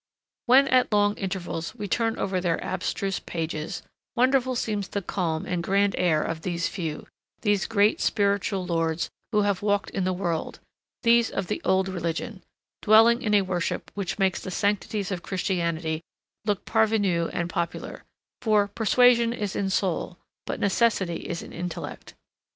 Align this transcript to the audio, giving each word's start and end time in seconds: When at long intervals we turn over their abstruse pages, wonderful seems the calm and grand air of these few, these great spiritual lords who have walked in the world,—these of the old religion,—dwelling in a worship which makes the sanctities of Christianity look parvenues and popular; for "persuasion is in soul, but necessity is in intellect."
When 0.47 0.67
at 0.69 0.91
long 0.91 1.15
intervals 1.19 1.75
we 1.75 1.87
turn 1.87 2.17
over 2.17 2.41
their 2.41 2.57
abstruse 2.63 3.19
pages, 3.19 3.83
wonderful 4.15 4.55
seems 4.55 4.87
the 4.87 5.03
calm 5.03 5.45
and 5.45 5.61
grand 5.61 5.93
air 5.95 6.23
of 6.23 6.41
these 6.41 6.67
few, 6.67 7.05
these 7.41 7.67
great 7.67 8.01
spiritual 8.01 8.65
lords 8.65 9.11
who 9.31 9.43
have 9.43 9.61
walked 9.61 9.91
in 9.91 10.03
the 10.03 10.11
world,—these 10.11 11.29
of 11.29 11.45
the 11.45 11.61
old 11.63 11.87
religion,—dwelling 11.87 13.21
in 13.21 13.35
a 13.35 13.43
worship 13.43 13.91
which 13.93 14.17
makes 14.17 14.41
the 14.41 14.49
sanctities 14.49 15.11
of 15.11 15.21
Christianity 15.21 16.01
look 16.45 16.65
parvenues 16.65 17.29
and 17.31 17.47
popular; 17.47 18.03
for 18.41 18.69
"persuasion 18.69 19.31
is 19.33 19.55
in 19.55 19.69
soul, 19.69 20.17
but 20.47 20.59
necessity 20.59 21.27
is 21.29 21.43
in 21.43 21.53
intellect." 21.53 22.15